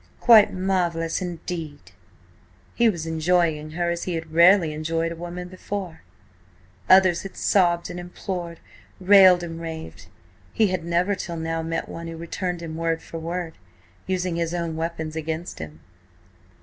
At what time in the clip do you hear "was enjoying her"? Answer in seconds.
2.89-3.91